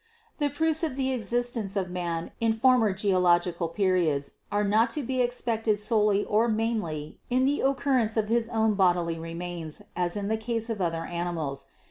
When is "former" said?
2.53-2.91